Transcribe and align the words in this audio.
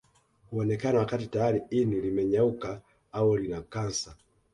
Huonekana 0.51 0.99
wakati 0.99 1.27
tayari 1.27 1.61
ini 1.69 2.01
limenyauka 2.01 2.81
au 3.11 3.37
lina 3.37 3.61
kansa 3.61 4.15